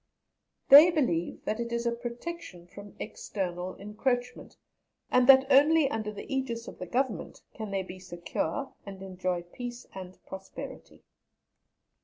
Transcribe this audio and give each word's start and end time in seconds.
They 0.69 0.89
believe 0.89 1.45
that 1.45 1.59
it 1.59 1.71
is 1.71 1.85
a 1.85 1.91
protection 1.91 2.65
from 2.65 2.95
external 2.99 3.75
encroachment, 3.75 4.57
and 5.11 5.29
that 5.29 5.45
only 5.51 5.91
under 5.91 6.11
the 6.11 6.25
ægis 6.25 6.67
of 6.67 6.79
the 6.79 6.87
Government 6.87 7.43
can 7.53 7.69
they 7.69 7.83
be 7.83 7.99
secure 7.99 8.73
and 8.83 9.03
enjoy 9.03 9.43
peace 9.43 9.85
and 9.93 10.17
prosperity. 10.25 11.03